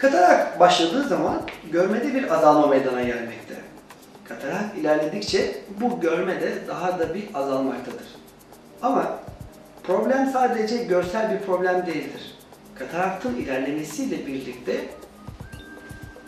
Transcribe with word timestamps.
Katarak 0.00 0.60
başladığı 0.60 1.08
zaman 1.08 1.42
görmede 1.72 2.14
bir 2.14 2.34
azalma 2.34 2.66
meydana 2.66 3.02
gelmekte. 3.02 3.54
Katarak 4.24 4.64
ilerledikçe 4.80 5.54
bu 5.80 6.00
görme 6.00 6.40
de 6.40 6.52
daha 6.68 6.98
da 6.98 7.14
bir 7.14 7.24
azalmaktadır. 7.34 8.06
Ama 8.82 9.18
problem 9.82 10.30
sadece 10.32 10.76
görsel 10.76 11.32
bir 11.32 11.46
problem 11.46 11.86
değildir. 11.86 12.34
Kataraktın 12.74 13.34
ilerlemesiyle 13.34 14.26
birlikte 14.26 14.80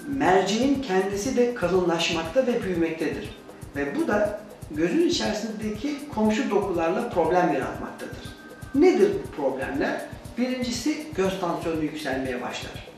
merceğin 0.09 0.83
kendisi 0.83 1.37
de 1.37 1.55
kalınlaşmakta 1.55 2.47
ve 2.47 2.63
büyümektedir. 2.63 3.39
Ve 3.77 3.97
bu 3.97 4.09
da 4.09 4.41
gözün 4.71 5.09
içerisindeki 5.09 6.09
komşu 6.15 6.51
dokularla 6.51 7.11
problem 7.11 7.55
yaratmaktadır. 7.55 8.37
Nedir 8.75 9.13
bu 9.25 9.43
problemler? 9.43 10.01
Birincisi 10.39 11.07
göz 11.17 11.41
tansiyonu 11.41 11.83
yükselmeye 11.83 12.43
başlar. 12.43 12.92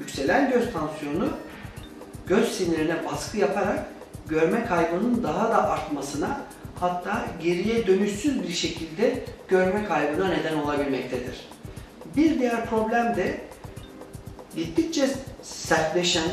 Yükselen 0.00 0.50
göz 0.50 0.72
tansiyonu 0.72 1.28
göz 2.26 2.52
sinirine 2.52 2.96
baskı 3.12 3.38
yaparak 3.38 3.84
görme 4.28 4.66
kaybının 4.66 5.22
daha 5.22 5.50
da 5.50 5.70
artmasına 5.70 6.40
hatta 6.80 7.26
geriye 7.42 7.86
dönüşsüz 7.86 8.42
bir 8.42 8.52
şekilde 8.52 9.24
görme 9.48 9.84
kaybına 9.84 10.28
neden 10.28 10.58
olabilmektedir. 10.58 11.48
Bir 12.16 12.38
diğer 12.38 12.66
problem 12.66 13.16
de 13.16 13.40
gittikçe 14.56 15.08
sertleşen 15.42 16.28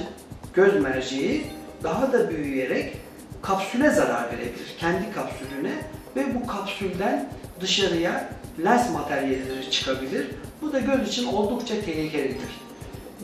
göz 0.53 0.81
merceği 0.81 1.47
daha 1.83 2.13
da 2.13 2.29
büyüyerek 2.29 2.97
kapsüle 3.41 3.89
zarar 3.89 4.31
verebilir. 4.31 4.75
Kendi 4.79 5.11
kapsülüne 5.11 5.73
ve 6.15 6.35
bu 6.35 6.47
kapsülden 6.47 7.29
dışarıya 7.61 8.29
lens 8.63 8.93
materyalleri 8.93 9.71
çıkabilir. 9.71 10.27
Bu 10.61 10.73
da 10.73 10.79
göz 10.79 11.07
için 11.07 11.25
oldukça 11.25 11.81
tehlikelidir. 11.81 12.70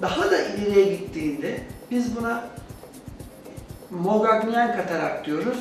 Daha 0.01 0.31
da 0.31 0.37
ileriye 0.41 0.95
gittiğinde 0.95 1.59
biz 1.91 2.15
buna 2.15 2.47
Mogagnian 3.91 4.75
katarak 4.75 5.25
diyoruz. 5.25 5.57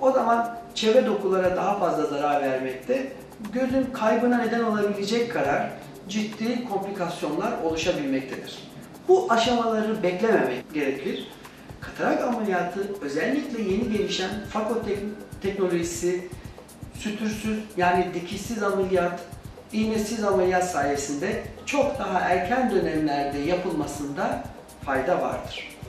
O 0.00 0.10
zaman 0.10 0.58
çevre 0.74 1.06
dokulara 1.06 1.56
daha 1.56 1.78
fazla 1.78 2.06
zarar 2.06 2.42
vermekte. 2.42 3.12
Gözün 3.52 3.84
kaybına 3.92 4.38
neden 4.38 4.64
olabilecek 4.64 5.32
kadar 5.32 5.70
ciddi 6.08 6.64
komplikasyonlar 6.64 7.52
oluşabilmektedir. 7.64 8.58
Bu 9.08 9.26
aşamaları 9.32 10.02
beklememek 10.02 10.74
gerekir. 10.74 11.28
Katarak 11.80 12.24
ameliyatı 12.24 12.80
özellikle 13.00 13.62
yeni 13.62 13.92
gelişen 13.92 14.30
fakotek 14.50 14.98
teknolojisi, 15.42 16.28
sütürsüz 16.94 17.58
yani 17.76 18.06
dikişsiz 18.14 18.62
ameliyat, 18.62 19.20
iğnesiz 19.72 20.24
ameliyat 20.24 20.70
sayesinde 20.70 21.42
çok 21.66 21.98
daha 21.98 22.20
erken 22.20 22.70
dönemlerde 22.70 23.38
yapılmasında 23.38 24.42
fayda 24.84 25.22
vardır. 25.22 25.78